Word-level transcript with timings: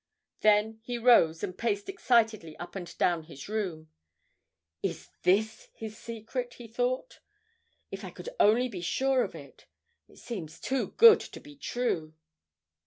Then 0.39 0.79
he 0.81 0.97
rose 0.97 1.43
and 1.43 1.55
paced 1.55 1.87
excitedly 1.87 2.57
up 2.57 2.75
and 2.75 2.97
down 2.97 3.25
his 3.25 3.47
room. 3.47 3.89
'Is 4.81 5.09
this 5.21 5.69
his 5.75 5.95
secret?' 5.95 6.55
he 6.55 6.67
thought. 6.67 7.19
'If 7.91 8.03
I 8.03 8.09
could 8.09 8.29
only 8.39 8.67
be 8.67 8.81
sure 8.81 9.23
of 9.23 9.35
it! 9.35 9.67
It 10.07 10.17
seems 10.17 10.59
too 10.59 10.93
good 10.97 11.19
to 11.19 11.39
be 11.39 11.55
true 11.55 12.15